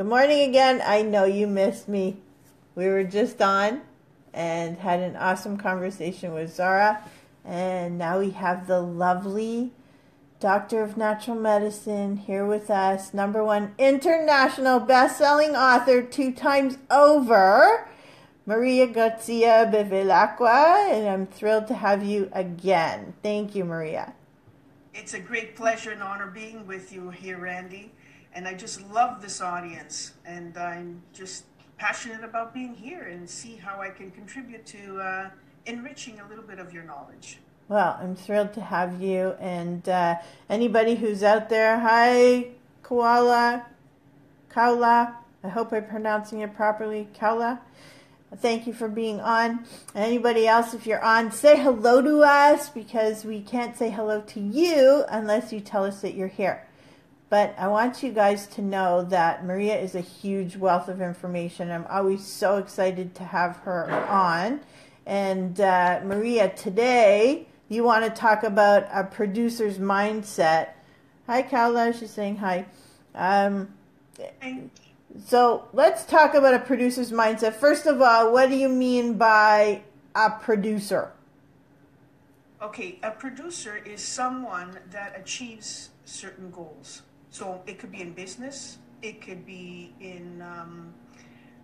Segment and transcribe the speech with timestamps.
[0.00, 0.80] Good morning again.
[0.82, 2.22] I know you missed me.
[2.74, 3.82] We were just on
[4.32, 7.04] and had an awesome conversation with Zara.
[7.44, 9.72] And now we have the lovely
[10.40, 17.86] Doctor of Natural Medicine here with us, number one international best-selling author two times over,
[18.46, 23.12] Maria Grazia Bevilacqua, and I'm thrilled to have you again.
[23.22, 24.14] Thank you, Maria.
[24.94, 27.92] It's a great pleasure and honor being with you here, Randy.
[28.34, 31.44] And I just love this audience, and I'm just
[31.76, 35.30] passionate about being here and see how I can contribute to uh,
[35.66, 37.38] enriching a little bit of your knowledge.
[37.68, 39.34] Well, I'm thrilled to have you.
[39.40, 40.16] And uh,
[40.48, 42.48] anybody who's out there, hi,
[42.82, 43.66] Koala,
[44.50, 45.14] Kaula.
[45.42, 47.60] I hope I'm pronouncing it properly, Kaula.
[48.36, 49.64] Thank you for being on.
[49.94, 54.40] Anybody else, if you're on, say hello to us because we can't say hello to
[54.40, 56.66] you unless you tell us that you're here.
[57.30, 61.70] But I want you guys to know that Maria is a huge wealth of information.
[61.70, 64.60] I'm always so excited to have her on.
[65.06, 70.70] And uh, Maria, today you want to talk about a producer's mindset.
[71.28, 71.92] Hi, Carla.
[71.92, 72.66] She's saying hi.
[73.14, 73.74] Um,
[75.24, 77.54] so let's talk about a producer's mindset.
[77.54, 79.82] First of all, what do you mean by
[80.16, 81.12] a producer?
[82.60, 87.02] Okay, a producer is someone that achieves certain goals.
[87.30, 90.92] So it could be in business, it could be in um,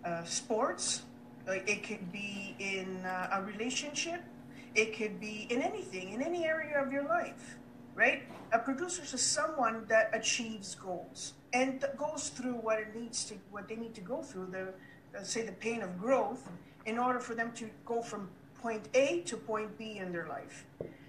[0.05, 1.03] uh, sports,
[1.45, 4.21] it could be in uh, a relationship,
[4.75, 7.57] it could be in anything, in any area of your life,
[7.95, 8.23] right?
[8.53, 13.67] A producer is someone that achieves goals and goes through what it needs to, what
[13.67, 14.73] they need to go through, the,
[15.17, 16.49] uh, say, the pain of growth,
[16.85, 18.29] in order for them to go from
[18.61, 20.65] point A to point B in their life.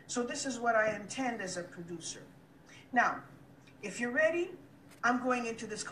[0.06, 2.22] So this is what I intend as a producer.
[2.93, 3.19] Now,
[3.83, 4.51] if you're ready,
[5.05, 5.84] I'm going into this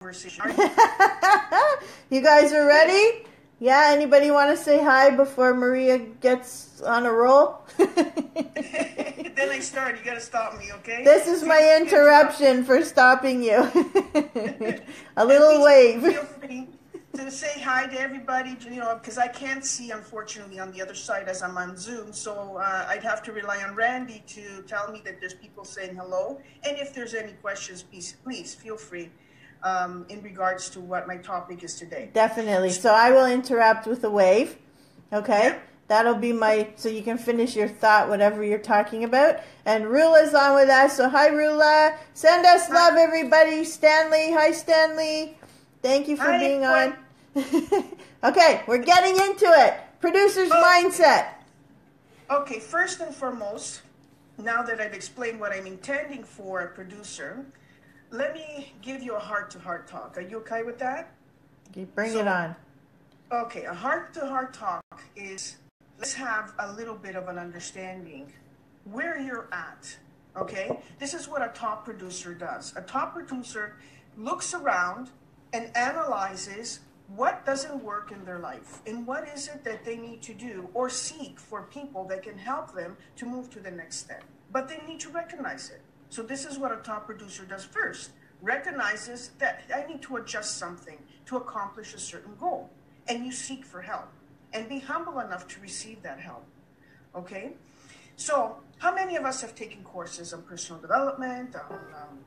[0.00, 0.44] conversation.
[2.10, 3.24] you guys are ready?
[3.58, 7.62] Yeah, anybody want to say hi before Maria gets on a roll?
[7.78, 9.98] then I start.
[9.98, 11.02] You got to stop me, okay?
[11.04, 13.56] This is my interruption for stopping you.
[15.16, 16.02] a little wave.
[17.16, 20.94] To say hi to everybody, you know, because I can't see, unfortunately, on the other
[20.94, 22.12] side as I'm on Zoom.
[22.12, 25.96] So uh, I'd have to rely on Randy to tell me that there's people saying
[25.96, 26.38] hello.
[26.62, 29.10] And if there's any questions, please, please feel free
[29.62, 32.10] um, in regards to what my topic is today.
[32.12, 32.70] Definitely.
[32.70, 34.58] So I will interrupt with a wave.
[35.12, 35.48] Okay.
[35.48, 35.58] Yeah.
[35.88, 39.40] That'll be my, so you can finish your thought, whatever you're talking about.
[39.64, 40.96] And Rula's on with us.
[40.98, 41.96] So hi, Rula.
[42.12, 43.64] Send us love, everybody.
[43.64, 44.32] Stanley.
[44.32, 45.38] Hi, Stanley.
[45.82, 46.94] Thank you for hi, being on.
[48.24, 49.74] okay, we're getting into it.
[50.00, 50.62] Producer's oh.
[50.62, 51.34] mindset.
[52.30, 53.82] Okay, first and foremost,
[54.38, 57.44] now that I've explained what I'm intending for a producer,
[58.10, 60.16] let me give you a heart to heart talk.
[60.16, 61.12] Are you okay with that?
[61.70, 62.56] Okay, bring so, it on.
[63.30, 64.82] Okay, a heart to heart talk
[65.14, 65.56] is
[65.98, 68.32] let's have a little bit of an understanding
[68.84, 69.96] where you're at.
[70.36, 72.72] Okay, this is what a top producer does.
[72.76, 73.76] A top producer
[74.16, 75.10] looks around
[75.52, 80.22] and analyzes what doesn't work in their life and what is it that they need
[80.22, 83.96] to do or seek for people that can help them to move to the next
[83.96, 84.24] step.
[84.52, 85.80] But they need to recognize it.
[86.08, 88.10] So this is what a top producer does first.
[88.42, 92.70] Recognizes that I need to adjust something to accomplish a certain goal.
[93.08, 94.08] And you seek for help.
[94.52, 96.44] And be humble enough to receive that help.
[97.14, 97.52] Okay?
[98.16, 102.18] So, how many of us have taken courses on personal development, on um,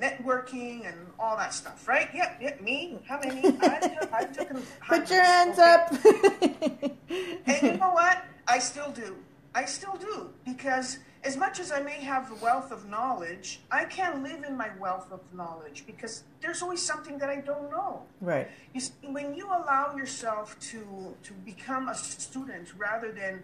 [0.00, 2.08] networking, and all that stuff, right?
[2.14, 2.98] Yep, yep, me.
[3.06, 3.56] How many?
[3.60, 4.48] I, I took
[4.88, 5.90] Put your hands up.
[6.04, 8.24] and you know what?
[8.46, 9.16] I still do.
[9.54, 13.84] I still do because as much as I may have a wealth of knowledge, I
[13.86, 18.02] can't live in my wealth of knowledge because there's always something that I don't know.
[18.20, 18.48] Right.
[18.74, 23.42] You see, when you allow yourself to to become a student rather than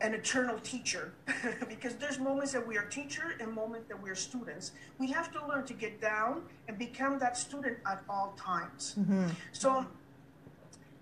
[0.00, 1.12] an eternal teacher,
[1.68, 4.72] because there's moments that we are teacher and moments that we are students.
[4.98, 8.94] We have to learn to get down and become that student at all times.
[8.98, 9.28] Mm-hmm.
[9.52, 9.86] So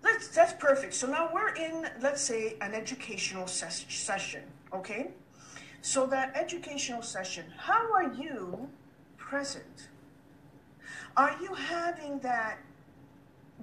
[0.02, 0.94] that's that's perfect.
[0.94, 4.42] So now we're in, let's say, an educational ses- session.
[4.72, 5.08] Okay
[5.80, 8.68] so that educational session, how are you
[9.16, 9.88] present?
[11.16, 12.58] Are you having that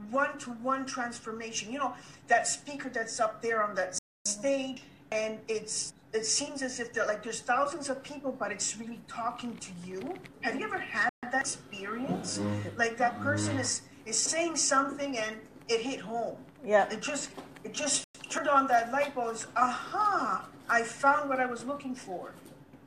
[0.09, 1.71] one-to-one transformation?
[1.71, 1.93] You know,
[2.27, 7.05] that speaker that's up there on that stage and it's it seems as if there
[7.05, 10.15] like there's thousands of people, but it's really talking to you.
[10.41, 12.37] Have you ever had that experience?
[12.37, 12.77] Mm-hmm.
[12.77, 13.61] Like that person mm-hmm.
[13.61, 15.35] is is saying something and
[15.67, 16.37] it hit home.
[16.63, 16.91] Yeah.
[16.91, 17.31] It just
[17.63, 19.37] it just turned on that light bulb.
[19.55, 20.47] Aha!
[20.69, 22.31] I found what I was looking for.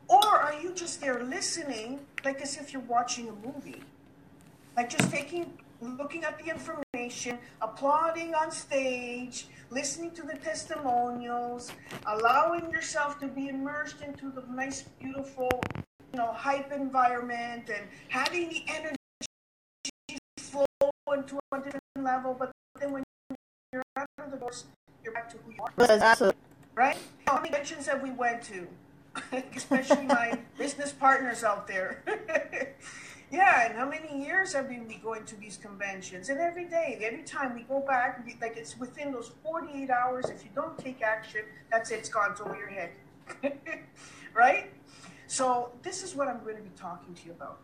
[0.08, 3.82] Or are you just there listening, like as if you're watching a movie?
[4.76, 11.72] Like just taking looking at the information, applauding on stage, listening to the testimonials,
[12.06, 15.48] allowing yourself to be immersed into the nice, beautiful,
[16.12, 18.96] you know, hype environment and having the energy
[20.38, 20.64] flow
[21.14, 22.34] into a different level.
[22.38, 23.04] But then when
[23.72, 24.64] you're out of the doors,
[25.04, 25.72] you're back to who you are.
[25.78, 26.40] Absolutely.
[26.74, 26.96] Right?
[27.26, 28.66] How many conventions have we went to?
[29.54, 32.02] Especially my business partners out there.
[33.30, 36.30] yeah, and how many years have we been going to these conventions?
[36.30, 40.44] And every day, every time we go back, like it's within those 48 hours, if
[40.44, 42.90] you don't take action, that's it, it's gone, it's over your head.
[44.34, 44.70] right?
[45.26, 47.58] So, this is what I'm going to be talking to you about.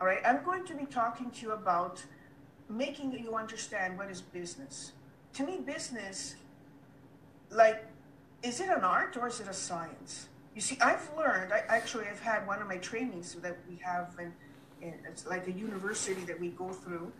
[0.00, 0.20] All right?
[0.24, 2.04] I'm going to be talking to you about
[2.68, 4.92] making you understand what is business.
[5.34, 6.34] To me, business,
[7.50, 7.86] like,
[8.42, 10.28] is it an art or is it a science?
[10.54, 14.16] You see, I've learned, I actually have had one of my trainings that we have,
[14.18, 14.32] and
[15.06, 17.12] it's like a university that we go through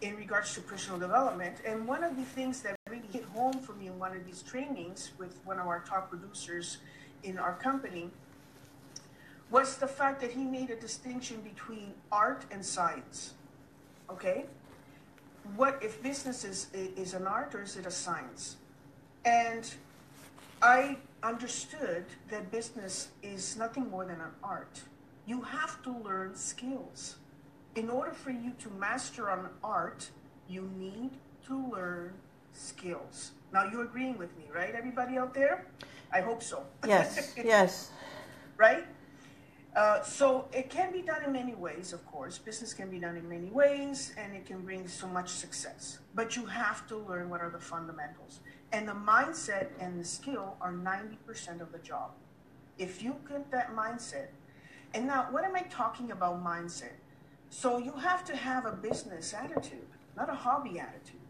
[0.00, 1.56] in regards to personal development.
[1.66, 4.42] And one of the things that really hit home for me in one of these
[4.42, 6.78] trainings with one of our top producers
[7.22, 8.10] in our company
[9.50, 13.34] was the fact that he made a distinction between art and science.
[14.10, 14.46] Okay?
[15.56, 18.56] What if business is, is an art or is it a science?
[19.24, 19.72] And
[20.62, 24.82] I understood that business is nothing more than an art.
[25.26, 27.16] You have to learn skills.
[27.74, 30.10] In order for you to master an art,
[30.48, 31.10] you need
[31.46, 32.12] to learn
[32.52, 33.32] skills.
[33.52, 35.66] Now, you're agreeing with me, right, everybody out there?
[36.12, 36.64] I hope so.
[36.86, 37.90] Yes, yes.
[38.56, 38.84] Right?
[39.74, 42.36] Uh, so it can be done in many ways, of course.
[42.36, 45.98] Business can be done in many ways, and it can bring so much success.
[46.14, 48.40] But you have to learn what are the fundamentals.
[48.72, 52.10] And the mindset and the skill are 90% of the job.
[52.78, 54.28] If you get that mindset,
[54.94, 56.96] and now what am I talking about mindset?
[57.50, 59.86] So you have to have a business attitude,
[60.16, 61.20] not a hobby attitude,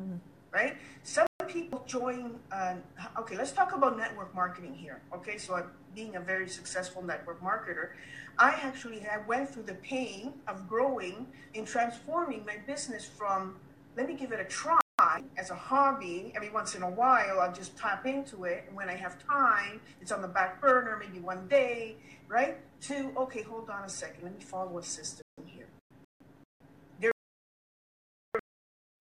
[0.00, 0.16] mm-hmm.
[0.52, 0.76] right?
[1.02, 2.74] Some people join, uh,
[3.18, 5.00] okay, let's talk about network marketing here.
[5.14, 7.90] Okay, so I'm being a very successful network marketer.
[8.38, 13.56] I actually have went through the pain of growing and transforming my business from,
[13.96, 14.79] let me give it a try
[15.36, 16.32] as a hobby.
[16.34, 18.64] Every once in a while, I'll just tap into it.
[18.66, 21.96] And when I have time, it's on the back burner, maybe one day,
[22.28, 22.58] right?
[22.82, 24.24] To, okay, hold on a second.
[24.24, 25.66] Let me follow a system here.
[27.00, 27.12] There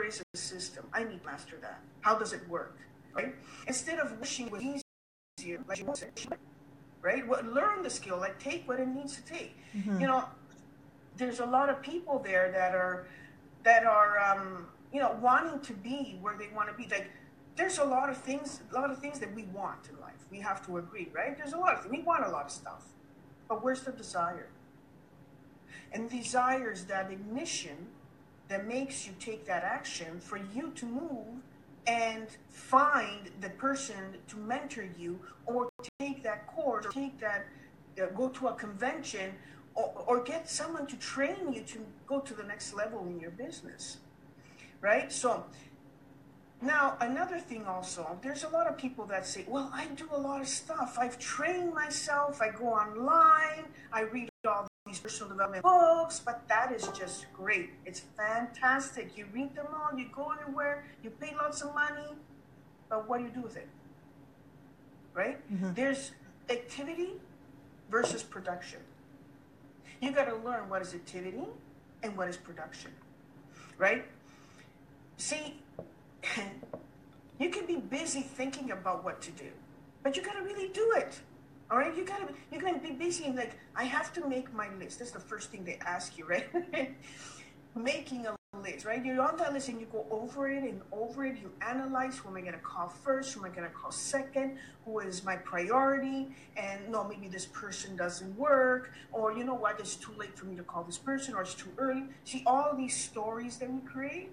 [0.07, 0.85] is a system.
[0.93, 1.81] I need to master that.
[2.01, 2.77] How does it work?
[3.13, 3.35] Right?
[3.67, 4.83] Instead of wishing it was
[5.39, 6.11] easier, like you said,
[7.01, 7.27] right?
[7.27, 9.55] What, learn the skill, like take what it needs to take.
[9.75, 10.01] Mm-hmm.
[10.01, 10.25] You know,
[11.17, 13.07] there's a lot of people there that are
[13.63, 16.89] that are um, you know, wanting to be where they want to be.
[16.89, 17.09] Like,
[17.55, 20.25] there's a lot of things, a lot of things that we want in life.
[20.31, 21.37] We have to agree, right?
[21.37, 21.97] There's a lot of things.
[21.97, 22.85] We want a lot of stuff.
[23.47, 24.49] But where's the desire?
[25.91, 27.87] And desire is that ignition
[28.47, 31.43] that makes you take that action for you to move
[31.87, 35.69] and find the person to mentor you or
[35.99, 37.45] take that course or take that,
[38.01, 39.33] uh, go to a convention
[39.75, 43.31] or, or get someone to train you to go to the next level in your
[43.31, 43.97] business
[44.81, 45.11] right?
[45.11, 45.45] So
[46.61, 50.17] now another thing also, there's a lot of people that say, well, I do a
[50.17, 50.97] lot of stuff.
[50.99, 52.41] I've trained myself.
[52.41, 53.65] I go online.
[53.93, 57.71] I read all these personal development books, but that is just great.
[57.85, 59.17] It's fantastic.
[59.17, 59.97] You read them all.
[59.97, 60.85] You go anywhere.
[61.03, 62.15] You pay lots of money,
[62.89, 63.67] but what do you do with it?
[65.13, 65.37] Right?
[65.53, 65.73] Mm-hmm.
[65.73, 66.11] There's
[66.49, 67.11] activity
[67.89, 68.79] versus production.
[70.01, 71.43] You got to learn what is activity
[72.03, 72.91] and what is production,
[73.77, 74.05] right?
[75.19, 75.59] See,
[77.39, 79.49] you can be busy thinking about what to do,
[80.01, 81.19] but you gotta really do it.
[81.69, 84.73] All right, you gotta you gotta be busy and like I have to make my
[84.75, 84.99] list.
[84.99, 86.47] That's the first thing they ask you, right?
[87.75, 89.03] Making a list, right?
[89.03, 91.37] You're on that list and you go over it and over it.
[91.41, 94.99] You analyze who am I gonna call first, who am I gonna call second, who
[94.99, 99.97] is my priority, and no, maybe this person doesn't work, or you know what, it's
[99.97, 102.05] too late for me to call this person, or it's too early.
[102.23, 104.31] See all these stories that we create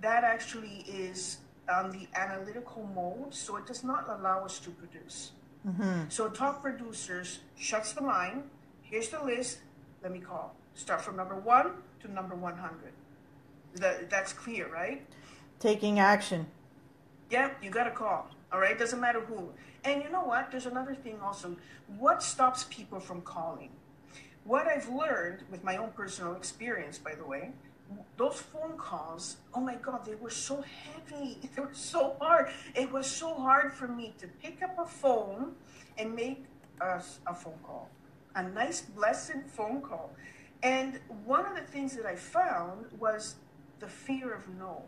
[0.00, 1.38] that actually is
[1.68, 5.32] um, the analytical mode, so it does not allow us to produce.
[5.66, 6.02] Mm-hmm.
[6.08, 8.44] So top producers shuts the mind.
[8.82, 9.58] Here's the list.
[10.02, 10.54] Let me call.
[10.74, 11.72] Start from number one
[12.02, 12.92] to number 100.
[13.76, 15.04] That, that's clear, right?
[15.58, 16.46] Taking action.
[17.30, 18.30] Yeah, you got to call.
[18.52, 19.50] All right, doesn't matter who.
[19.84, 20.50] And you know what?
[20.50, 21.56] There's another thing also.
[21.98, 23.70] What stops people from calling?
[24.44, 27.50] What I've learned with my own personal experience, by the way,
[28.16, 31.38] those phone calls, oh my God, they were so heavy.
[31.54, 32.50] They were so hard.
[32.74, 35.54] It was so hard for me to pick up a phone
[35.98, 36.44] and make
[36.80, 37.88] a, a phone call,
[38.34, 40.10] a nice, blessed phone call.
[40.62, 43.36] And one of the things that I found was
[43.78, 44.82] the fear of no.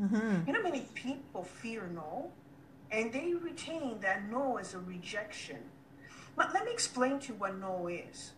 [0.00, 0.46] Mm-hmm.
[0.46, 2.30] You know, many people fear no,
[2.90, 5.58] and they retain that no as a rejection.
[6.36, 8.32] But let me explain to you what no is.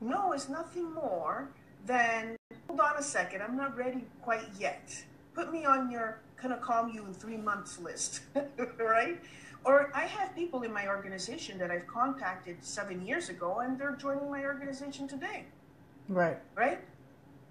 [0.00, 1.48] No is nothing more
[1.86, 2.36] than,
[2.68, 5.02] hold on a second, I'm not ready quite yet.
[5.34, 8.20] Put me on your gonna call you in three months list,
[8.78, 9.20] right?
[9.64, 13.96] Or I have people in my organization that I've contacted seven years ago and they're
[13.96, 15.46] joining my organization today,
[16.08, 16.36] Right.
[16.54, 16.80] right?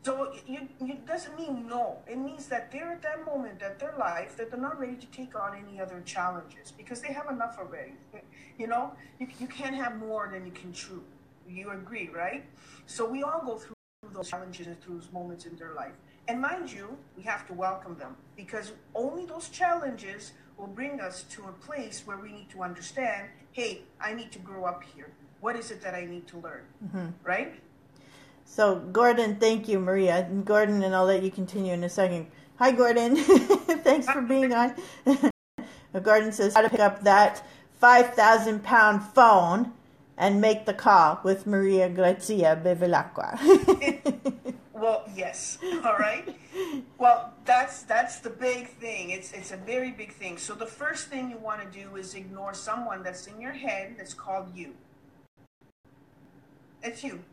[0.03, 1.97] So you, it doesn't mean no.
[2.05, 5.07] It means that they're at that moment of their life that they're not ready to
[5.07, 7.93] take on any other challenges because they have enough already.
[8.59, 11.03] You know, you, you can't have more than you can chew.
[11.49, 12.45] You agree, right?
[12.85, 13.72] So we all go through
[14.13, 15.93] those challenges and through those moments in their life.
[16.27, 21.23] And mind you, we have to welcome them because only those challenges will bring us
[21.23, 25.11] to a place where we need to understand hey, I need to grow up here.
[25.39, 26.61] What is it that I need to learn?
[26.83, 27.07] Mm-hmm.
[27.23, 27.53] Right?
[28.45, 30.25] So, Gordon, thank you, Maria.
[30.25, 32.27] And Gordon, and I'll let you continue in a second.
[32.57, 33.15] Hi, Gordon.
[33.17, 34.73] Thanks for being on.
[36.03, 37.45] Gordon says how to pick up that
[37.79, 39.71] 5,000 pound phone
[40.17, 43.39] and make the call with Maria Grazia Bevilacqua.
[44.83, 45.59] Well, yes.
[45.85, 46.35] All right.
[46.97, 49.11] Well, that's that's the big thing.
[49.11, 50.37] It's it's a very big thing.
[50.37, 53.95] So the first thing you want to do is ignore someone that's in your head
[53.97, 54.73] that's called you.
[56.81, 57.23] It's you.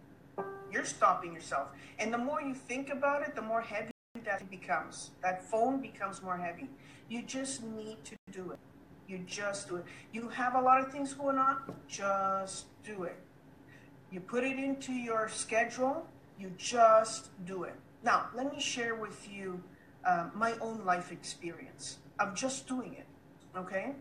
[0.70, 1.70] You're stopping yourself.
[1.98, 3.90] And the more you think about it, the more heavy
[4.24, 5.10] that becomes.
[5.20, 6.68] That phone becomes more heavy.
[7.08, 8.60] You just need to do it.
[9.08, 9.84] You just do it.
[10.12, 11.56] You have a lot of things going on,
[11.88, 13.16] just do it.
[14.10, 16.06] You put it into your schedule,
[16.38, 17.74] you just do it.
[18.02, 19.62] Now, let me share with you
[20.04, 23.06] uh, my own life experience of just doing it.
[23.56, 23.92] Okay?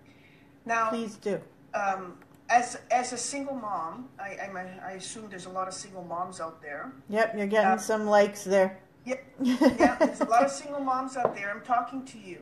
[0.65, 1.39] Now, Please do.
[1.73, 2.17] um,
[2.49, 6.39] as as a single mom, I, I'm I assume there's a lot of single moms
[6.41, 6.91] out there.
[7.09, 8.79] Yep, you're getting Uh, some likes there.
[9.05, 9.95] Yep, yeah.
[9.99, 11.51] There's a lot of single moms out there.
[11.51, 12.39] I'm talking to you.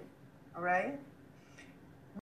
[0.55, 0.97] All right.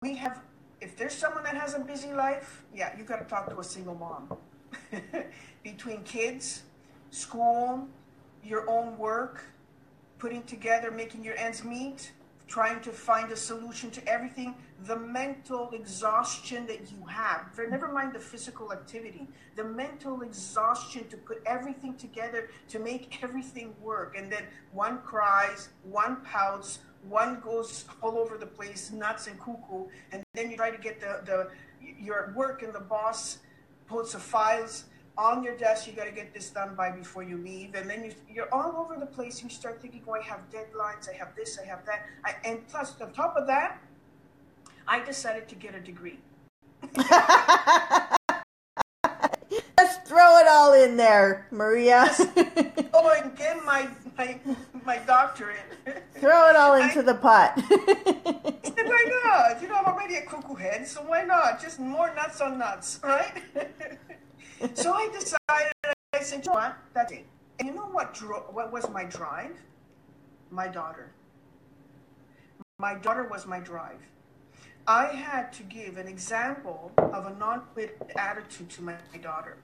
[0.02, 0.40] We have.
[0.82, 3.64] If there's someone that has a busy life, yeah, you got to talk to a
[3.64, 4.38] single mom.
[5.64, 6.64] Between kids,
[7.12, 7.88] school,
[8.44, 9.44] your own work,
[10.20, 12.12] putting together, making your ends meet,
[12.48, 14.56] trying to find a solution to everything,
[14.86, 21.18] the mental exhaustion that you have, never mind the physical activity, the mental exhaustion to
[21.18, 24.16] put everything together to make everything work.
[24.18, 29.86] And then one cries, one pouts, one goes all over the place, nuts and cuckoo,
[30.12, 31.48] and then you try to get the, the
[32.00, 33.40] you're at work and the boss
[33.88, 34.86] puts the files
[35.18, 35.88] on your desk.
[35.88, 38.78] You got to get this done by before you leave, and then you, you're all
[38.78, 39.42] over the place.
[39.42, 41.10] You start thinking, "Oh, I have deadlines.
[41.10, 41.58] I have this.
[41.62, 43.82] I have that." I, and plus, on top of that,
[44.88, 46.20] I decided to get a degree.
[49.78, 52.10] Let's throw it all in there, Maria.
[52.94, 53.88] Oh, and get my
[54.20, 54.40] my
[54.86, 55.64] my doctorate.
[56.16, 57.54] throw it all into the pot.
[57.70, 59.62] why not?
[59.62, 61.62] You know, I'm already a cuckoo head, so why not?
[61.62, 63.42] Just more nuts on nuts, right?
[64.74, 65.74] so I decided,
[66.14, 66.78] I said, you know what?
[66.94, 67.26] That's it.
[67.60, 69.56] And you know what, dro- what was my drive?
[70.52, 71.12] My daughter.
[72.78, 74.02] My daughter was my drive.
[74.88, 79.58] I had to give an example of a non quit attitude to my daughter.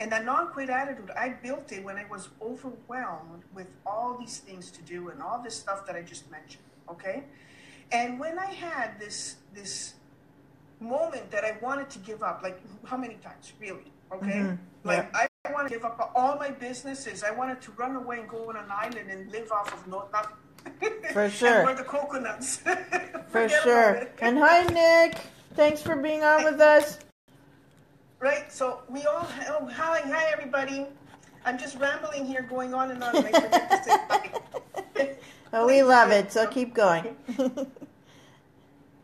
[0.00, 4.38] And that non quit attitude, I built it when I was overwhelmed with all these
[4.38, 6.64] things to do and all this stuff that I just mentioned.
[6.90, 7.24] Okay?
[7.92, 9.94] And when I had this this
[10.80, 13.92] moment that I wanted to give up, like how many times, really?
[14.12, 17.22] Okay, Mhm, like I want to give up all my businesses.
[17.22, 20.08] I wanted to run away and go on an island and live off of no
[20.12, 20.36] nothing.
[21.12, 21.64] For sure.
[21.64, 22.56] wear the coconuts.
[23.28, 24.08] For sure.
[24.20, 25.18] And hi, Nick.
[25.54, 26.98] Thanks for being on with us.
[28.20, 28.52] Right.
[28.52, 29.26] So we all.
[29.48, 30.86] Oh, hi, hi, everybody.
[31.46, 33.16] I'm just rambling here, going on and on.
[33.16, 34.30] And I forget to say hi.
[35.52, 37.16] Oh, we love it, so keep going.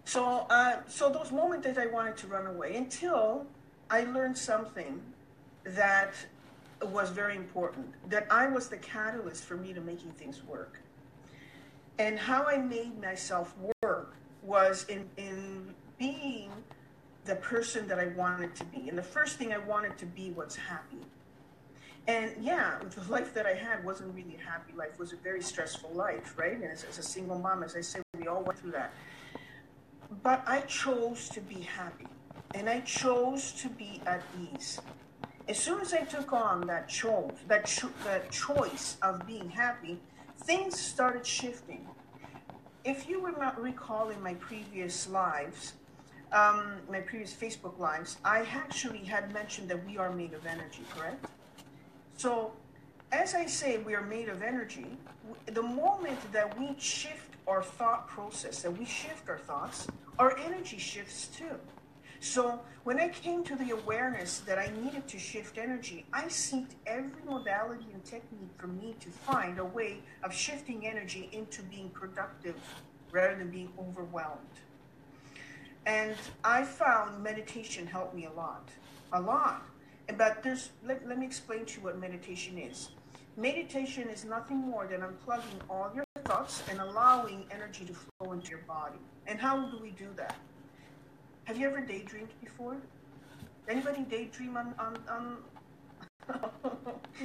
[0.05, 3.45] So, uh, so those moments that I wanted to run away until
[3.91, 5.03] I learned something
[5.65, 6.15] that
[6.81, 7.93] was very important.
[8.09, 10.81] That I was the catalyst for me to making things work.
[11.99, 16.53] And how I made myself work was in in being
[17.27, 18.89] the person that I wanted to be.
[18.89, 20.99] And the first thing I wanted to be was happy.
[22.09, 24.91] And yeah, the life that I had wasn't really a happy life.
[24.95, 26.53] It was a very stressful life, right?
[26.53, 28.93] And as, as a single mom, as I said, we all went through that.
[30.23, 32.07] But I chose to be happy.
[32.55, 34.81] And I chose to be at ease.
[35.49, 39.99] As soon as I took on that choice, that, cho- that choice of being happy,
[40.45, 41.87] things started shifting.
[42.85, 45.73] If you were not recall in my previous lives,
[46.33, 50.83] um, my previous Facebook lives, I actually had mentioned that we are made of energy,
[50.95, 51.27] correct?
[52.17, 52.53] So
[53.13, 54.97] as I say, we are made of energy.
[55.47, 59.87] The moment that we shift our thought process, that we shift our thoughts,
[60.19, 61.59] our energy shifts too.
[62.19, 66.75] So when I came to the awareness that I needed to shift energy, I seeked
[66.87, 71.91] every modality and technique for me to find a way of shifting energy into being
[71.91, 72.57] productive
[73.13, 74.41] rather than being overwhelmed.
[75.87, 78.69] And I found meditation helped me a lot,
[79.13, 79.63] a lot.
[80.17, 82.91] But there's let, let me explain to you what meditation is.
[83.37, 88.51] Meditation is nothing more than unplugging all your thoughts and allowing energy to flow into
[88.51, 88.99] your body.
[89.27, 90.37] And how do we do that?
[91.45, 92.77] Have you ever daydreamed before?
[93.69, 95.37] Anybody daydream on on, on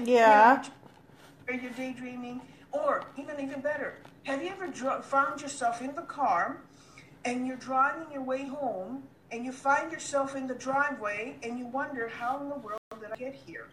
[0.03, 0.63] Yeah.
[1.47, 2.41] Are you daydreaming?
[2.71, 6.61] Or even even better, have you ever found yourself in the car
[7.25, 11.67] and you're driving your way home and you find yourself in the driveway and you
[11.67, 13.67] wonder how in the world did I get here?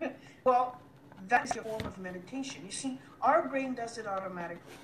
[0.44, 0.80] well,
[1.28, 2.62] that's a form of meditation.
[2.64, 4.74] You see, our brain does it automatically.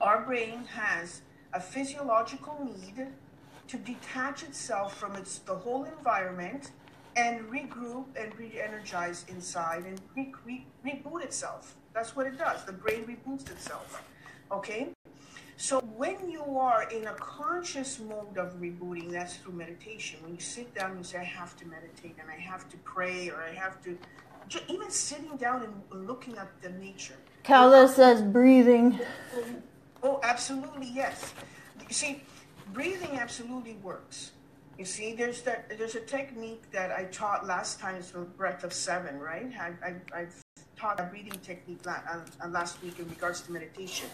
[0.00, 3.06] Our brain has a physiological need
[3.68, 6.72] to detach itself from its the whole environment
[7.16, 11.76] and regroup and re-energize inside and re- re- reboot itself.
[11.92, 12.64] That's what it does.
[12.64, 14.02] The brain reboots itself.
[14.50, 14.90] Okay?
[15.60, 20.18] So when you are in a conscious mode of rebooting, that's through meditation.
[20.22, 23.28] When you sit down, and say, I have to meditate and I have to pray
[23.28, 23.98] or I have to,
[24.68, 27.16] even sitting down and looking at the nature.
[27.44, 28.98] Carla says breathing.
[30.02, 31.34] Oh, absolutely, yes.
[31.86, 32.22] You see,
[32.72, 34.30] breathing absolutely works.
[34.78, 35.76] You see, there's that.
[35.76, 37.96] There's a technique that I taught last time.
[37.96, 39.52] It's the breath of seven, right?
[39.60, 40.42] I, I, I've
[40.74, 41.98] taught a breathing technique uh,
[42.42, 44.08] uh, last week in regards to meditation.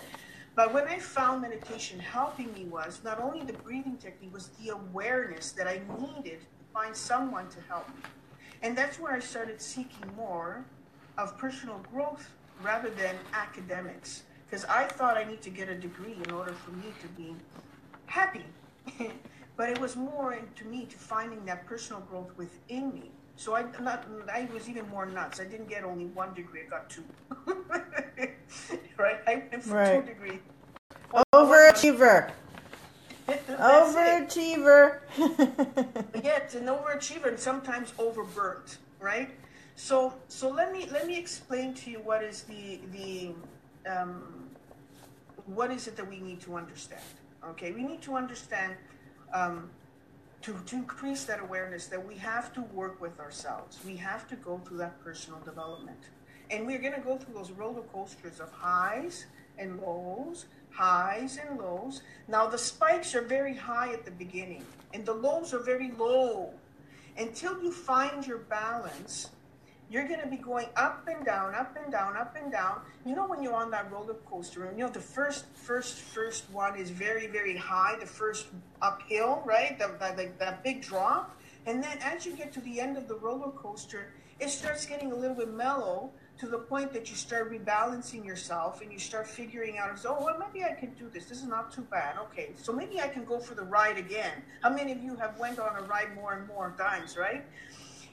[0.56, 4.70] But when I found meditation helping me was not only the breathing technique, was the
[4.70, 8.02] awareness that I needed to find someone to help me.
[8.62, 10.64] And that's where I started seeking more
[11.18, 12.30] of personal growth
[12.62, 14.22] rather than academics.
[14.46, 17.36] Because I thought I need to get a degree in order for me to be
[18.06, 18.46] happy.
[19.58, 23.10] but it was more to me to finding that personal growth within me.
[23.36, 25.38] So I not I was even more nuts.
[25.38, 27.04] I didn't get only one degree, I got two.
[28.98, 29.18] right?
[29.26, 30.06] I went for Right.
[30.06, 30.40] two degrees.
[31.34, 32.30] Overachiever.
[33.26, 35.00] Overachiever.
[36.22, 39.30] yeah, it's an overachiever and sometimes overburnt, right?
[39.76, 43.34] So, so let me let me explain to you what is the the
[43.90, 44.50] um,
[45.46, 47.02] what is it that we need to understand.
[47.50, 48.74] Okay, we need to understand
[49.32, 49.70] um,
[50.42, 53.78] to to increase that awareness that we have to work with ourselves.
[53.86, 56.10] We have to go through that personal development,
[56.50, 59.26] and we're going to go through those roller coasters of highs
[59.58, 62.02] and lows, highs and lows.
[62.28, 66.52] Now the spikes are very high at the beginning, and the lows are very low.
[67.16, 69.30] Until you find your balance,
[69.88, 72.80] you're going to be going up and down, up and down, up and down.
[73.06, 76.50] You know when you're on that roller coaster, and you know the first, first, first
[76.50, 78.48] one is very, very high, the first
[78.82, 79.78] uphill, right?
[79.78, 79.86] The,
[80.16, 83.50] the, that big drop, and then as you get to the end of the roller
[83.52, 88.24] coaster, it starts getting a little bit mellow to the point that you start rebalancing
[88.24, 91.26] yourself and you start figuring out, oh, well, maybe I can do this.
[91.26, 92.16] This is not too bad.
[92.18, 94.42] Okay, so maybe I can go for the ride again.
[94.62, 97.44] How many of you have went on a ride more and more times, right?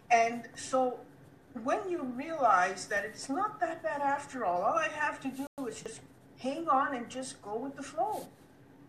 [0.09, 0.99] And so
[1.63, 5.67] when you realize that it's not that bad after all, all I have to do
[5.67, 6.01] is just
[6.39, 8.27] hang on and just go with the flow.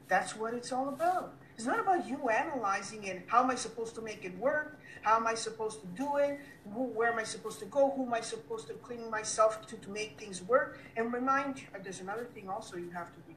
[0.09, 1.35] That's what it's all about.
[1.57, 3.25] It's not about you analyzing it.
[3.27, 4.79] How am I supposed to make it work?
[5.04, 6.40] How am I supposed to do it?
[6.72, 7.92] Who, where am I supposed to go?
[7.94, 10.80] Who am I supposed to clean myself to to make things work?
[10.96, 13.34] And remind you, uh, there's another thing also you have to be,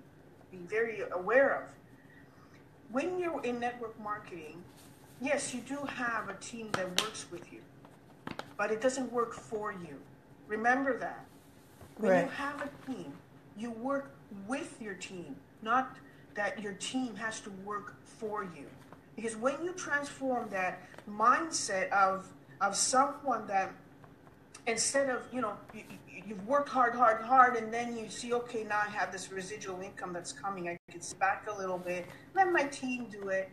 [0.50, 1.64] be very aware of.
[2.90, 4.64] When you're in network marketing,
[5.22, 7.60] yes, you do have a team that works with you,
[8.58, 10.00] but it doesn't work for you.
[10.48, 11.26] Remember that.
[11.98, 13.12] When you have a team,
[13.58, 14.12] you work
[14.48, 15.98] with your team, not
[16.36, 18.68] that your team has to work for you.
[19.18, 22.28] Because when you transform that mindset of
[22.62, 23.74] of someone that
[24.68, 28.34] instead of you know you, you- you've worked hard, hard, hard, and then you see,
[28.34, 30.68] okay, now I have this residual income that's coming.
[30.68, 33.50] I can sit back a little bit, let my team do it.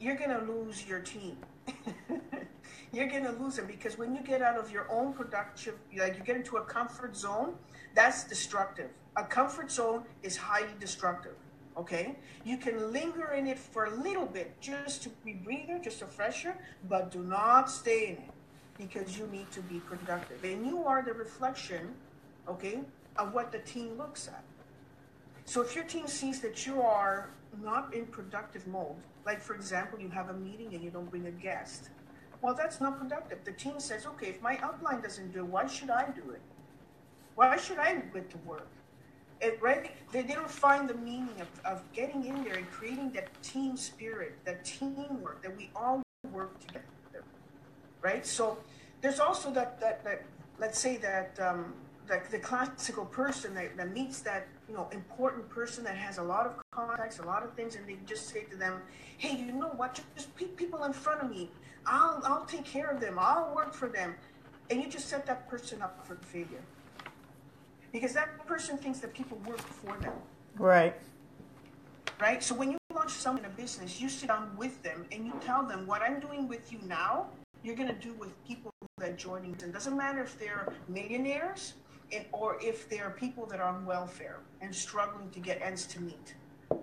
[0.00, 1.36] You're gonna lose your team.
[2.92, 6.22] you're gonna lose them because when you get out of your own productive, like you
[6.24, 7.54] get into a comfort zone,
[7.94, 8.90] that's destructive.
[9.16, 11.34] A comfort zone is highly destructive.
[11.78, 16.02] Okay, you can linger in it for a little bit just to be breather, just
[16.02, 16.56] a fresher,
[16.88, 18.34] but do not stay in it
[18.76, 20.42] because you need to be productive.
[20.42, 21.94] And you are the reflection,
[22.48, 22.80] okay,
[23.16, 24.42] of what the team looks at.
[25.44, 27.30] So if your team sees that you are
[27.62, 31.26] not in productive mode, like for example, you have a meeting and you don't bring
[31.26, 31.90] a guest,
[32.42, 33.44] Well, that's not productive.
[33.44, 36.40] The team says, okay, if my upline doesn't do it, why should I do it?
[37.34, 38.68] Why should I get to work?
[39.40, 39.90] It, right?
[40.12, 43.76] They, they don't find the meaning of, of getting in there and creating that team
[43.76, 46.84] spirit, that teamwork, that we all work together.
[48.02, 48.26] Right?
[48.26, 48.58] So
[49.00, 50.24] there's also that, that, that
[50.58, 51.72] let's say that um,
[52.08, 56.22] the, the classical person that, that meets that you know important person that has a
[56.22, 58.80] lot of contacts, a lot of things, and they just say to them,
[59.18, 60.00] "Hey, you know what?
[60.16, 61.50] Just pick people in front of me.
[61.86, 63.18] I'll I'll take care of them.
[63.18, 64.14] I'll work for them,"
[64.70, 66.62] and you just set that person up for failure
[67.92, 70.12] because that person thinks that people work for them.
[70.56, 70.94] Right.
[72.20, 72.42] Right.
[72.42, 75.32] So when you launch someone in a business, you sit down with them and you
[75.40, 77.26] tell them what I'm doing with you now.
[77.62, 79.52] You're going to do with people that joining.
[79.52, 81.74] It doesn't matter if they're millionaires
[82.12, 86.00] and, or if they're people that are on welfare and struggling to get ends to
[86.00, 86.34] meet.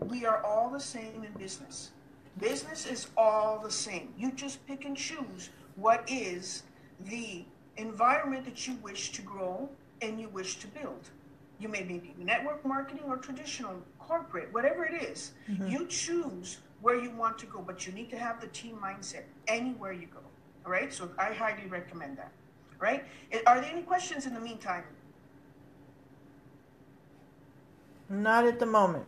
[0.02, 1.92] We are all the same in business.
[2.40, 4.14] Business is all the same.
[4.18, 6.64] You just pick and choose what is
[7.02, 7.46] the
[7.78, 9.70] environment that you wish to grow
[10.02, 11.10] and you wish to build.
[11.60, 15.32] You may be network marketing or traditional corporate, whatever it is.
[15.50, 15.68] Mm-hmm.
[15.68, 19.24] You choose where you want to go, but you need to have the team mindset
[19.48, 20.20] anywhere you go.
[20.66, 20.94] All right?
[20.94, 22.32] So I highly recommend that.
[22.78, 23.06] Right?
[23.48, 24.84] Are there any questions in the meantime?
[28.10, 29.06] Not at the moment.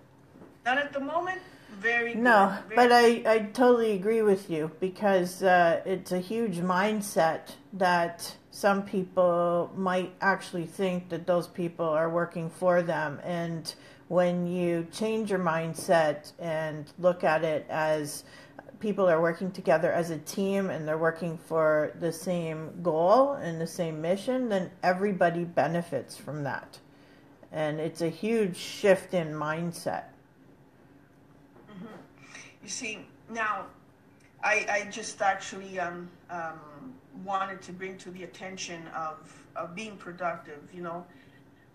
[0.65, 1.41] Not at the moment.
[1.79, 2.23] Very good.
[2.23, 7.51] no, Very but I, I totally agree with you because uh, it's a huge mindset
[7.73, 13.19] that some people might actually think that those people are working for them.
[13.23, 13.71] And
[14.07, 18.23] when you change your mindset and look at it as
[18.79, 23.61] people are working together as a team and they're working for the same goal and
[23.61, 26.79] the same mission, then everybody benefits from that
[27.51, 30.05] and it's a huge shift in mindset.
[31.69, 31.85] Mm-hmm.
[32.63, 33.67] You see, now
[34.43, 39.17] I, I just actually um, um, wanted to bring to the attention of,
[39.55, 40.61] of being productive.
[40.73, 41.05] You know,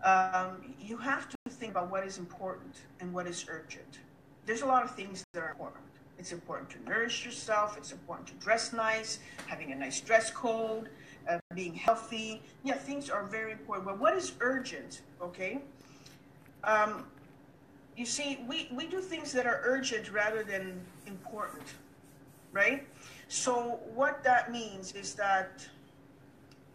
[0.04, 4.00] um, you have to think about what is important and what is urgent.
[4.46, 5.84] There's a lot of things that are important.
[6.18, 7.76] It's important to nourish yourself.
[7.76, 10.88] It's important to dress nice, having a nice dress code,
[11.28, 12.42] uh, being healthy.
[12.62, 13.86] Yeah, things are very important.
[13.86, 15.02] But what is urgent?
[15.20, 15.60] Okay.
[16.64, 17.06] Um,
[17.96, 21.66] you see, we, we do things that are urgent rather than important,
[22.52, 22.86] right?
[23.32, 25.66] So what that means is that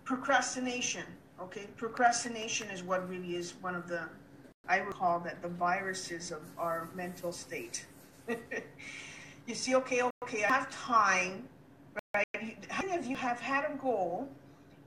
[0.05, 1.03] procrastination,
[1.39, 1.67] okay?
[1.77, 4.09] Procrastination is what really is one of the,
[4.67, 7.85] I would call that the viruses of our mental state.
[9.45, 11.47] you see, okay, okay, I have time,
[12.15, 12.25] right?
[12.69, 14.27] How many of you have had a goal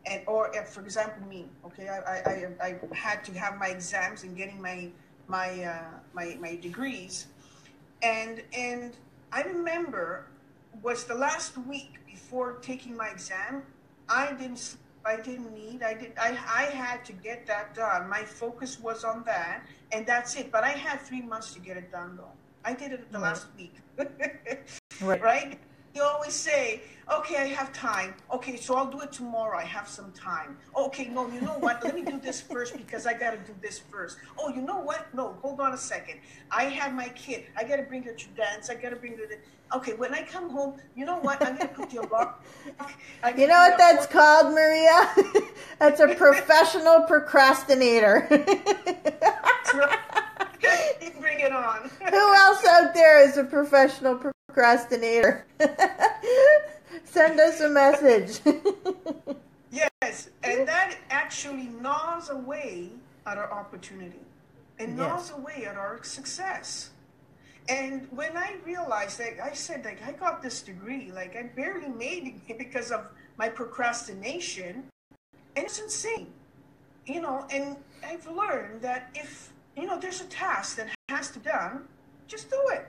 [0.07, 4.23] and or if, for example me okay I, I, I had to have my exams
[4.23, 4.89] and getting my
[5.29, 7.27] my uh, my my degrees
[8.03, 8.97] and and
[9.31, 10.30] I remember
[10.83, 13.63] was the last week before taking my exam.
[14.09, 18.09] I didn't I didn't need I did I, I had to get that done.
[18.09, 20.51] My focus was on that and that's it.
[20.53, 22.33] But I had three months to get it done though.
[22.65, 23.25] I did it the right.
[23.25, 23.75] last week.
[25.01, 25.23] Right.
[25.23, 25.59] right
[25.95, 28.15] you always say, okay, I have time.
[28.33, 29.59] Okay, so I'll do it tomorrow.
[29.59, 30.57] I have some time.
[30.77, 31.83] Okay, no, you know what?
[31.85, 34.19] Let me do this first because I got to do this first.
[34.39, 35.13] Oh, you know what?
[35.15, 36.21] No, hold on a second.
[36.51, 37.47] I have my kid.
[37.57, 38.71] I got to bring her to dance.
[38.71, 39.37] I got to bring her to.
[39.77, 41.45] Okay, when I come home, you know what?
[41.47, 42.35] I'm going to put the alarm.
[43.37, 45.11] You know what that's called, Maria?
[45.79, 48.27] that's a professional procrastinator.
[51.21, 51.91] bring it on.
[52.11, 54.40] Who else out there is a professional procrastinator?
[57.05, 58.41] Send us a message.
[59.71, 62.91] yes, and that actually gnaws away
[63.27, 64.21] at our opportunity
[64.79, 65.39] and gnaws yes.
[65.39, 66.91] away at our success.
[67.69, 71.89] And when I realized that, I said, like, I got this degree, like, I barely
[71.89, 74.85] made it because of my procrastination.
[75.57, 76.29] And it's insane,
[77.07, 77.47] you know.
[77.51, 81.85] And I've learned that if, you know, there's a task that has to be done,
[82.27, 82.89] just do it.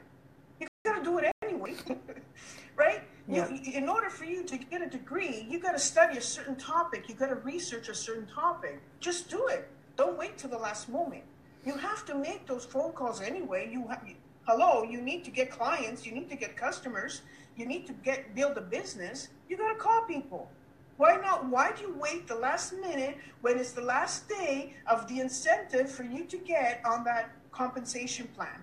[1.01, 1.75] You to do it anyway,
[2.75, 3.01] right?
[3.27, 3.49] Yeah.
[3.49, 6.55] You, in order for you to get a degree, you got to study a certain
[6.55, 7.09] topic.
[7.09, 8.81] You got to research a certain topic.
[8.99, 9.67] Just do it.
[9.95, 11.23] Don't wait till the last moment.
[11.65, 13.69] You have to make those phone calls anyway.
[13.71, 14.03] You have,
[14.47, 14.83] hello.
[14.83, 16.05] You need to get clients.
[16.05, 17.21] You need to get customers.
[17.55, 19.29] You need to get build a business.
[19.49, 20.49] You got to call people.
[20.97, 21.45] Why not?
[21.47, 25.91] Why do you wait the last minute when it's the last day of the incentive
[25.91, 28.61] for you to get on that compensation plan?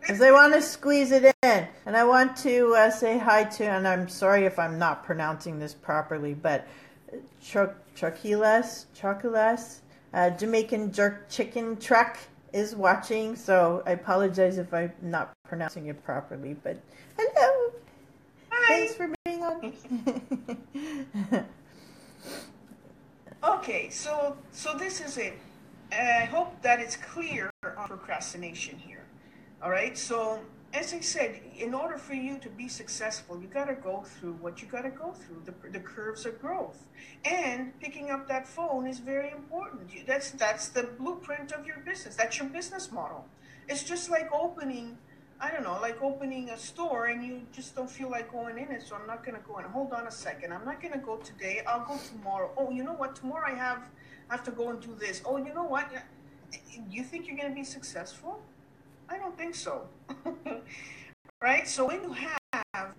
[0.00, 1.68] Because they want to squeeze it in.
[1.86, 5.58] And I want to uh, say hi to, and I'm sorry if I'm not pronouncing
[5.58, 6.66] this properly, but
[7.42, 9.80] Choquiles, Choquiles,
[10.14, 12.18] uh, Jamaican Jerk Chicken Truck
[12.52, 16.78] is watching, so I apologize if I'm not pronouncing it properly, but
[17.18, 17.72] hello.
[18.50, 18.74] Hi.
[18.74, 19.72] Thanks for being on.
[23.58, 25.38] okay, so so this is it.
[25.92, 29.01] I hope that it's clear on procrastination here.
[29.62, 30.40] All right, so
[30.74, 34.32] as I said, in order for you to be successful, you got to go through
[34.40, 36.88] what you got to go through the, the curves of growth.
[37.24, 39.88] And picking up that phone is very important.
[40.04, 42.16] That's that's the blueprint of your business.
[42.16, 43.24] That's your business model.
[43.68, 44.98] It's just like opening,
[45.40, 48.72] I don't know, like opening a store and you just don't feel like going in
[48.72, 48.82] it.
[48.82, 49.64] So I'm not going to go in.
[49.66, 50.52] Hold on a second.
[50.52, 51.62] I'm not going to go today.
[51.68, 52.50] I'll go tomorrow.
[52.56, 53.14] Oh, you know what?
[53.14, 53.88] Tomorrow I have
[54.28, 55.22] I have to go and do this.
[55.24, 55.88] Oh, you know what?
[56.90, 58.42] You think you're going to be successful?
[59.12, 59.88] I don't think so.
[61.42, 61.68] right?
[61.68, 62.94] So when you have,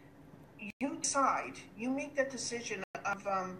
[0.80, 3.58] you decide, you make that decision of, um,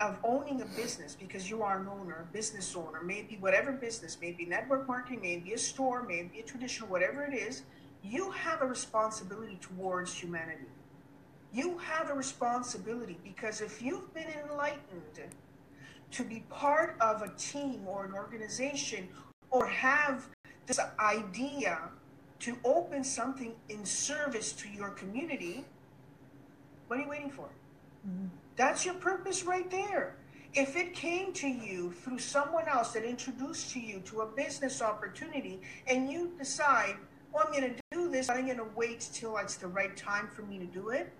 [0.00, 4.44] of owning a business because you are an owner, business owner, maybe whatever business, maybe
[4.44, 7.62] network marketing, maybe a store, maybe a traditional, whatever it is,
[8.02, 10.68] you have a responsibility towards humanity.
[11.54, 15.20] You have a responsibility because if you've been enlightened
[16.10, 19.08] to be part of a team or an organization
[19.50, 20.28] or have
[20.66, 21.78] this idea
[22.40, 25.64] to open something in service to your community,
[26.88, 27.48] what are you waiting for?
[28.06, 28.26] Mm-hmm.
[28.56, 30.16] That's your purpose right there.
[30.52, 34.82] If it came to you through someone else that introduced to you to a business
[34.82, 36.96] opportunity and you decide,
[37.32, 40.28] well, I'm going to do this, I'm going to wait till it's the right time
[40.28, 41.12] for me to do it,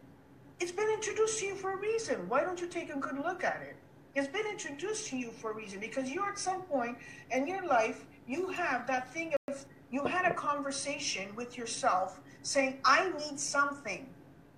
[0.61, 2.29] it's been introduced to you for a reason.
[2.29, 3.77] Why don't you take a good look at it?
[4.15, 6.97] It's been introduced to you for a reason because you're at some point
[7.33, 12.79] in your life, you have that thing of you had a conversation with yourself saying,
[12.85, 14.09] I need something.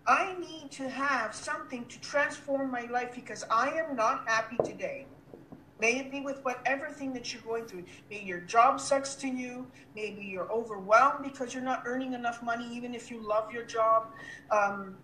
[0.06, 5.06] I need to have something to transform my life because I am not happy today.
[5.78, 7.84] May it be with whatever thing that you're going through.
[8.08, 9.66] Maybe your job sucks to you.
[9.94, 14.06] Maybe you're overwhelmed because you're not earning enough money, even if you love your job.
[14.50, 14.96] Um,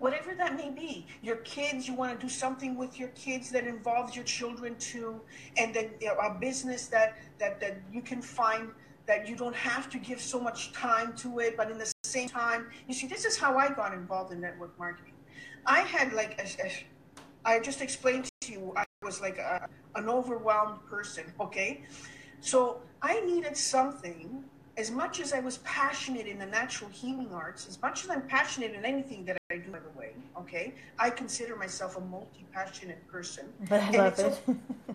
[0.00, 1.06] whatever that may be.
[1.22, 5.20] Your kids you want to do something with your kids that involves your children too
[5.56, 8.70] and then you know, a business that that that you can find
[9.06, 12.28] that you don't have to give so much time to it but in the same
[12.28, 15.12] time you see this is how i got involved in network marketing.
[15.66, 16.70] I had like a, a,
[17.44, 21.82] I just explained to you i was like a, an overwhelmed person okay?
[22.40, 24.44] So i needed something
[24.76, 28.22] as much as I was passionate in the natural healing arts, as much as I'm
[28.22, 33.06] passionate in anything that do, by the way, okay, I consider myself a multi passionate
[33.08, 33.46] person.
[33.70, 34.18] I love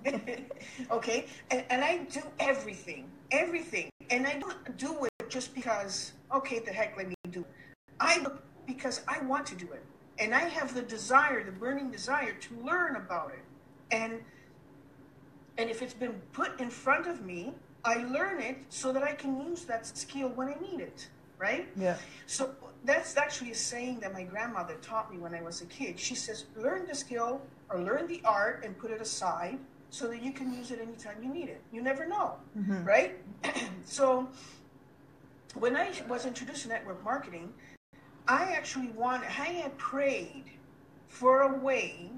[0.03, 0.51] it.
[0.91, 3.89] okay, and, and I do everything, everything.
[4.09, 7.47] And I don't do it just because, okay, the heck, let me do it.
[7.99, 8.31] I do
[8.65, 9.83] because I want to do it.
[10.17, 13.43] And I have the desire, the burning desire to learn about it.
[13.91, 14.21] And
[15.57, 17.53] and if it's been put in front of me,
[17.85, 21.67] I learn it so that I can use that skill when I need it, right?
[21.75, 21.97] Yeah.
[22.27, 22.51] So
[22.83, 25.99] that's actually a saying that my grandmother taught me when I was a kid.
[25.99, 29.57] She says, learn the skill or learn the art and put it aside
[29.89, 31.61] so that you can use it anytime you need it.
[31.71, 32.83] You never know, mm-hmm.
[32.83, 33.17] right?
[33.85, 34.27] so
[35.55, 37.53] when I was introduced to network marketing,
[38.27, 40.45] I actually wanted, I had prayed
[41.07, 42.11] for a way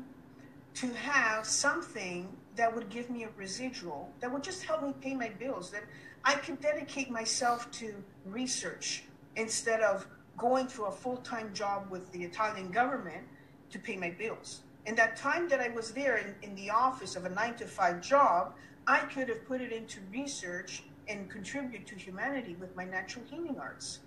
[0.76, 5.16] to have something that would give me a residual that would just help me pay
[5.16, 5.84] my bills that
[6.24, 7.94] i could dedicate myself to
[8.26, 9.04] research
[9.38, 10.06] instead of
[10.38, 13.24] going through a full-time job with the italian government
[13.70, 14.62] to pay my bills.
[14.86, 17.66] And that time that i was there in, in the office of a nine to
[17.66, 18.54] five job
[18.86, 23.58] i could have put it into research and contribute to humanity with my natural healing
[23.60, 24.00] arts.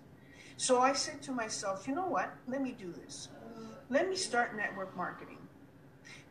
[0.57, 2.35] So i said to myself you know what?
[2.47, 3.29] Let me do this.
[3.89, 5.39] Let me start network marketing.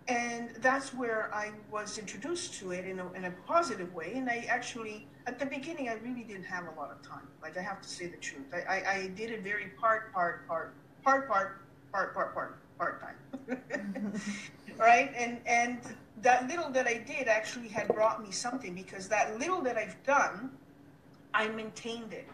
[0.08, 4.14] And that's where I was introduced to it in a, in a positive way.
[4.16, 7.28] And I actually, at the beginning, I really didn't have a lot of time.
[7.40, 8.48] Like I have to say the truth.
[8.52, 11.62] I, I, I did it very part, part, part, part, part,
[11.92, 14.12] part, part, part, part time.
[14.78, 15.14] right?
[15.16, 15.78] And and
[16.24, 20.02] that little that I did actually had brought me something because that little that I've
[20.04, 20.50] done,
[21.36, 22.28] I maintained it.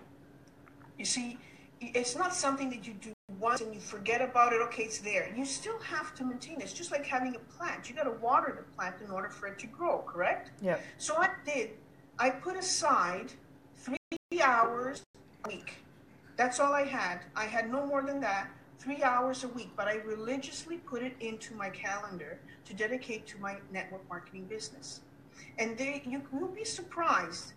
[0.97, 1.37] You see,
[1.81, 5.29] it's not something that you do once and you forget about it, okay, it's there.
[5.35, 6.63] You still have to maintain it.
[6.63, 7.89] It's just like having a plant.
[7.89, 10.51] You got to water the plant in order for it to grow, correct?
[10.61, 10.77] Yeah.
[10.97, 11.71] So I did.
[12.17, 13.33] I put aside
[13.75, 15.03] three hours
[15.43, 15.73] a week.
[16.37, 17.21] That's all I had.
[17.35, 18.49] I had no more than that.
[18.79, 23.39] Three hours a week, but I religiously put it into my calendar to dedicate to
[23.39, 25.01] my network marketing business.
[25.57, 27.53] And they, you will be surprised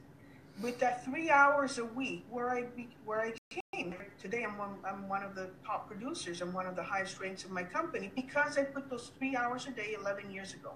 [0.60, 3.34] with that three hours a week where I be, where I
[3.72, 3.94] came.
[4.20, 6.40] Today I'm one, I'm one of the top producers.
[6.40, 9.66] I'm one of the highest ranks of my company because I put those three hours
[9.66, 10.72] a day 11 years ago.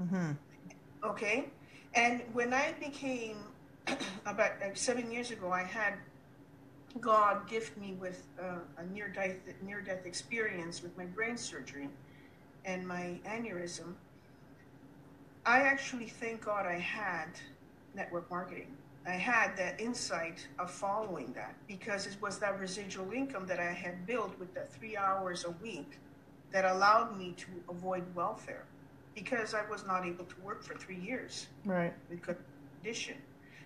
[0.00, 0.32] Mm-hmm.
[1.02, 1.48] Okay,
[1.94, 3.36] and when I became
[4.26, 5.94] about seven years ago, I had
[7.00, 11.88] God gift me with uh, a near death near death experience with my brain surgery
[12.64, 13.94] and my aneurysm,
[15.46, 17.28] I actually thank God I had
[17.94, 18.76] network marketing.
[19.06, 23.72] I had that insight of following that because it was that residual income that I
[23.72, 25.98] had built with the three hours a week
[26.52, 28.64] that allowed me to avoid welfare
[29.14, 31.48] because I was not able to work for three years.
[31.64, 31.92] Right.
[32.08, 32.20] With
[32.82, 33.16] condition.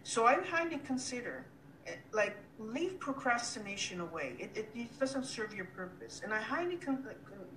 [0.03, 1.47] So I highly consider
[1.87, 4.35] eh, like leave procrastination away.
[4.39, 6.21] It, it, it, doesn't serve your purpose.
[6.25, 7.07] And I highly con-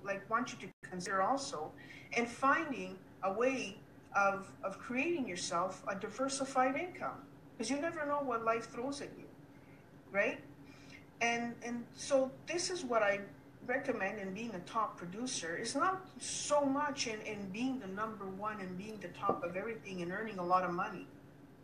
[0.04, 1.70] like want you to consider also
[2.16, 3.78] and finding a way
[4.16, 7.20] of of creating yourself a diversified income
[7.52, 9.26] because you never know what life throws at you,
[10.12, 10.40] right?
[11.20, 13.20] And and so this is what I
[13.66, 18.26] recommend in being a top producer is not so much in, in being the number
[18.26, 21.06] one and being the top of everything and earning a lot of money,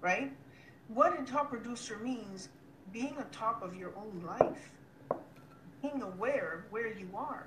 [0.00, 0.32] right?
[0.88, 2.48] what a top producer means
[2.92, 4.70] being a top of your own life,
[5.82, 7.46] being aware of where you are,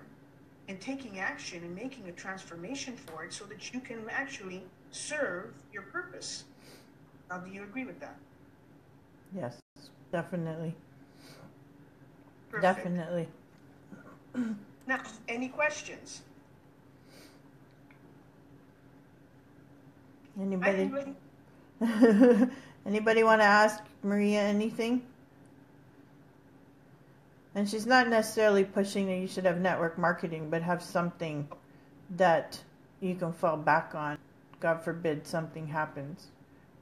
[0.67, 5.53] and taking action and making a transformation for it so that you can actually serve
[5.71, 6.45] your purpose.
[7.29, 8.17] Now, do you agree with that?
[9.35, 9.59] Yes,
[10.11, 10.75] definitely.
[12.49, 12.77] Perfect.
[12.77, 13.27] Definitely.
[14.87, 16.21] Now, any questions?
[20.39, 20.91] Anybody?
[21.81, 22.51] Anybody?
[22.85, 25.01] Anybody want to ask Maria anything?
[27.53, 31.47] And she's not necessarily pushing that you should have network marketing, but have something
[32.11, 32.63] that
[33.01, 34.17] you can fall back on.
[34.59, 36.27] God forbid something happens,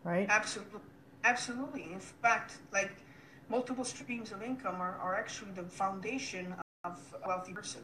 [0.04, 0.28] right?
[0.30, 0.82] Absolutely.
[1.24, 1.92] Absolutely.
[1.92, 2.92] In fact, like
[3.50, 6.54] multiple streams of income are, are actually the foundation
[6.86, 7.82] of a wealthy person.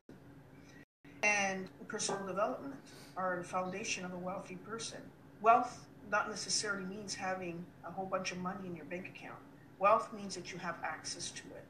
[1.24, 2.76] And personal development
[3.18, 5.00] are the foundation of a wealthy person.
[5.42, 9.40] Wealth not necessarily means having a whole bunch of money in your bank account.
[9.80, 11.66] Wealth means that you have access to it.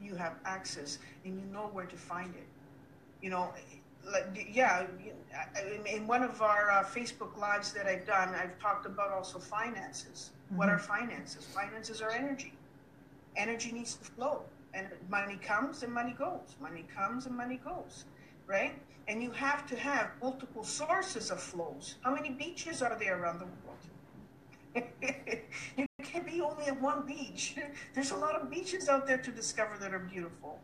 [0.00, 2.46] You have access and you know where to find it.
[3.20, 3.52] You know,
[4.10, 4.86] like, yeah,
[5.86, 10.30] in one of our uh, Facebook lives that I've done, I've talked about also finances.
[10.46, 10.56] Mm-hmm.
[10.56, 11.44] What are finances?
[11.44, 12.52] Finances are energy.
[13.36, 14.42] Energy needs to flow,
[14.74, 16.56] and money comes and money goes.
[16.60, 18.04] Money comes and money goes,
[18.46, 18.74] right?
[19.08, 21.96] And you have to have multiple sources of flows.
[22.02, 23.78] How many beaches are there around the world?
[25.76, 27.56] you can't be only at one beach.
[27.94, 30.60] There's a lot of beaches out there to discover that are beautiful.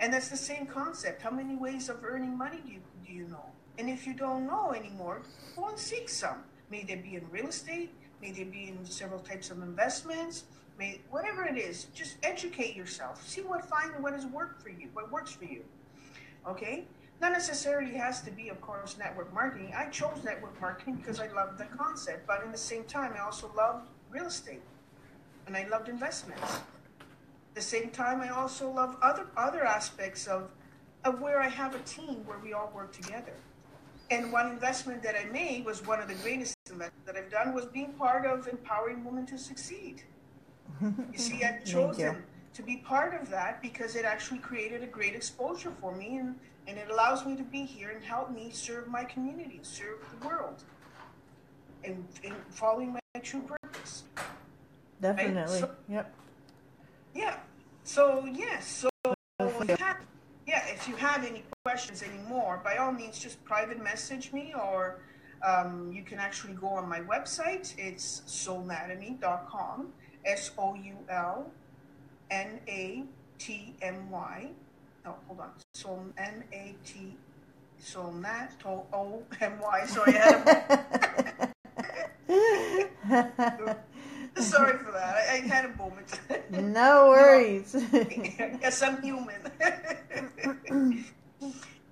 [0.00, 1.22] And that's the same concept.
[1.22, 3.44] How many ways of earning money do you, do you know?
[3.78, 5.22] And if you don't know anymore,
[5.56, 6.42] go and seek some.
[6.70, 10.44] May they be in real estate, may they be in several types of investments,
[10.78, 13.26] may whatever it is, just educate yourself.
[13.26, 15.62] See what find what has worked for you, what works for you.
[16.46, 16.84] Okay?
[17.20, 19.72] Not necessarily has to be, of course, network marketing.
[19.76, 23.20] I chose network marketing because I loved the concept, but in the same time, I
[23.20, 24.62] also loved real estate
[25.46, 26.42] and I loved investments.
[26.42, 30.50] At the same time, I also love other other aspects of
[31.04, 33.34] of where I have a team where we all work together.
[34.10, 37.54] And one investment that I made was one of the greatest investments that I've done
[37.54, 40.02] was being part of empowering women to succeed.
[40.80, 42.22] You see, I've chosen
[42.52, 46.34] to be part of that because it actually created a great exposure for me and
[46.66, 50.26] and it allows me to be here and help me serve my community, serve the
[50.26, 50.64] world,
[51.84, 54.04] and, and following my true purpose.
[55.00, 55.42] Definitely.
[55.42, 55.60] Right?
[55.60, 56.14] So, yep.
[57.14, 57.36] Yeah.
[57.84, 58.66] So yes.
[58.66, 59.98] So if have,
[60.46, 65.00] yeah, if you have any questions anymore, by all means, just private message me, or
[65.46, 67.74] um, you can actually go on my website.
[67.76, 69.92] It's soulnatomy.com.
[70.26, 71.50] S O U L
[72.30, 73.04] N A
[73.38, 74.50] T M Y
[75.04, 75.50] no, hold on.
[75.74, 77.14] So N A T.
[77.78, 79.86] So Nat O M Y.
[79.86, 80.20] Sorry, I
[83.06, 83.76] had a
[84.40, 85.14] Sorry for that.
[85.16, 86.20] I, I had a moment.
[86.50, 87.74] No worries.
[87.92, 89.40] yes, I'm human.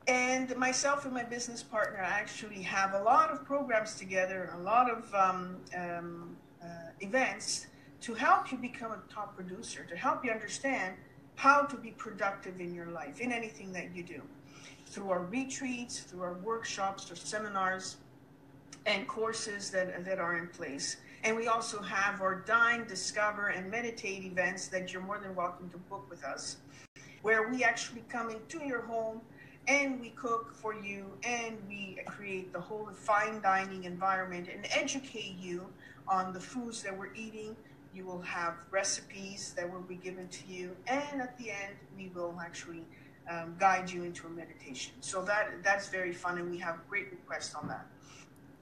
[0.06, 4.90] and myself and my business partner actually have a lot of programs together, a lot
[4.90, 6.66] of um, um, uh,
[7.00, 7.66] events
[8.02, 10.94] to help you become a top producer, to help you understand
[11.36, 14.20] how to be productive in your life, in anything that you do,
[14.86, 17.96] through our retreats, through our workshops or seminars
[18.86, 20.96] and courses that, that are in place.
[21.22, 25.70] And we also have our Dine, Discover, and Meditate events that you're more than welcome
[25.70, 26.56] to book with us,
[27.22, 29.20] where we actually come into your home
[29.68, 35.36] and we cook for you and we create the whole fine dining environment and educate
[35.38, 35.64] you
[36.08, 37.54] on the foods that we're eating
[37.94, 42.10] you will have recipes that will be given to you, and at the end, we
[42.14, 42.84] will actually
[43.30, 44.92] um, guide you into a meditation.
[45.00, 47.86] So that that's very fun, and we have great requests on that.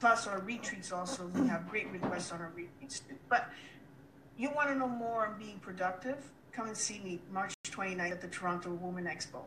[0.01, 3.14] Plus, our retreats also, we have great requests on our retreats too.
[3.28, 3.51] But
[4.37, 6.16] you want to know more on being productive,
[6.53, 9.43] come and see me March 29th at the Toronto Women Expo.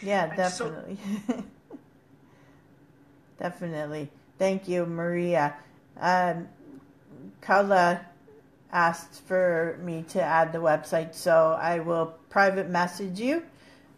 [0.00, 0.98] Yeah, definitely.
[1.26, 1.44] So-
[3.40, 4.10] definitely.
[4.38, 5.54] Thank you, Maria.
[6.00, 6.48] Um,
[7.40, 8.04] Carla
[8.74, 13.44] asked for me to add the website, so I will private message you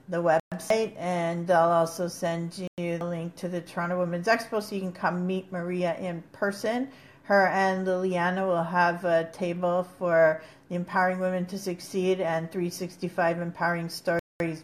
[0.08, 4.74] the website and I'll also send you the link to the Toronto Women's Expo so
[4.74, 6.88] you can come meet Maria in person.
[7.24, 13.40] Her and Liliana will have a table for the Empowering Women to Succeed and 365
[13.40, 14.62] Empowering Stories.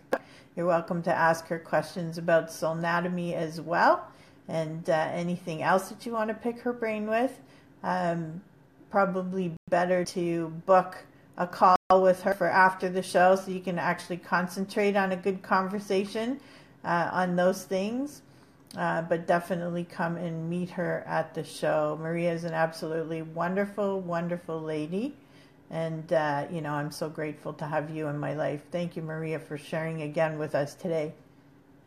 [0.54, 4.06] You're welcome to ask her questions about soul anatomy as well
[4.46, 7.40] and uh, anything else that you want to pick her brain with.
[7.82, 8.42] Um,
[8.92, 10.98] probably better to book
[11.38, 15.16] a call with her for after the show so you can actually concentrate on a
[15.16, 16.38] good conversation
[16.84, 18.22] uh, on those things.
[18.76, 21.98] Uh, but definitely come and meet her at the show.
[22.00, 25.14] Maria is an absolutely wonderful, wonderful lady.
[25.70, 28.62] And, uh, you know, I'm so grateful to have you in my life.
[28.70, 31.12] Thank you, Maria, for sharing again with us today.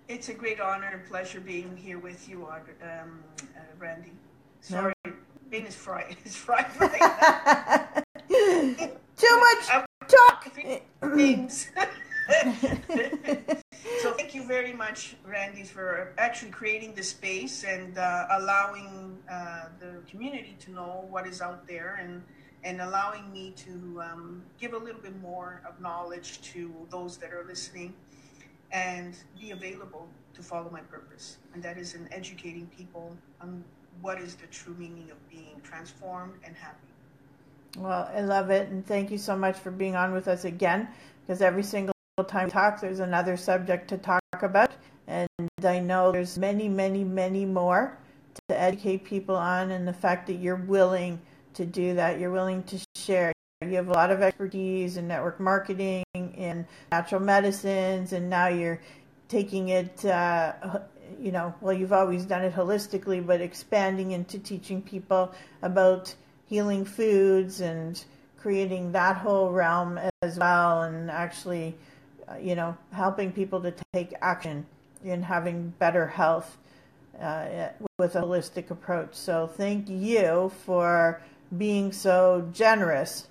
[0.08, 4.12] It's a great honor and pleasure being here with you, um, uh, Randy.
[4.62, 5.15] Sorry, no.
[5.50, 6.16] Being is fried.
[6.26, 8.04] It's fried right
[9.18, 10.46] Too much talk.
[11.16, 11.68] Things.
[14.02, 19.66] so thank you very much, Randy, for actually creating the space and uh, allowing uh,
[19.80, 22.24] the community to know what is out there and
[22.64, 27.32] and allowing me to um, give a little bit more of knowledge to those that
[27.32, 27.94] are listening
[28.72, 31.38] and be available to follow my purpose.
[31.54, 33.64] And that is in educating people on
[34.02, 36.78] what is the true meaning of being transformed and happy.
[37.78, 38.70] Well, I love it.
[38.70, 40.88] And thank you so much for being on with us again
[41.22, 41.94] because every single
[42.28, 44.72] time we talk, there's another subject to talk about.
[45.08, 45.28] And
[45.64, 47.98] I know there's many, many, many more
[48.50, 51.20] to educate people on, and the fact that you're willing
[51.54, 53.32] to do that, you're willing to share.
[53.62, 58.80] You have a lot of expertise in network marketing, in natural medicines, and now you're
[59.28, 60.54] taking it, uh,
[61.20, 66.14] you know, well, you've always done it holistically, but expanding into teaching people about
[66.48, 68.04] healing foods and
[68.38, 71.76] creating that whole realm as well, and actually
[72.28, 74.66] uh, you know, helping people to take action
[75.04, 76.58] in having better health
[77.22, 79.14] uh, with a holistic approach.
[79.14, 81.22] So thank you for
[81.56, 83.28] being so generous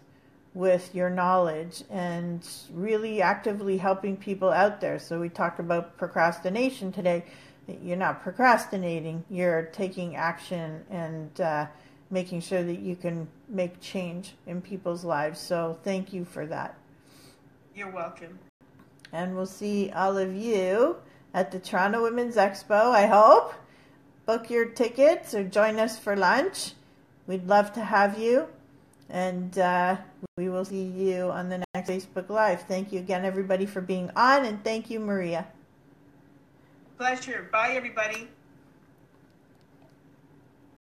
[0.55, 5.01] with your knowledge and really actively helping people out there.
[5.01, 7.25] So we talked about procrastination today.
[7.67, 11.67] You're not procrastinating, you're taking action and uh,
[12.11, 15.41] making sure that you can make change in people's lives.
[15.41, 16.77] So thank you for that.
[17.75, 18.39] You're welcome
[19.15, 20.97] and we'll see all of you
[21.33, 23.55] at the Toronto Women's Expo, I hope.
[24.27, 26.73] Book your tickets or join us for lunch.
[27.27, 28.49] We'd love to have you.
[29.09, 29.99] And uh,
[30.37, 32.63] we will see you on the next Facebook Live.
[32.63, 34.45] Thank you again, everybody, for being on.
[34.45, 35.47] And thank you, Maria.
[37.05, 37.51] Pleasure.
[37.53, 38.29] Bye, everybody.